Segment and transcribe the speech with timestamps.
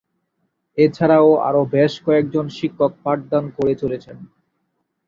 [0.77, 4.17] এছাড়াও আরো বেশ কয়েক জন শিক্ষক পাঠদান করে চলেছেন।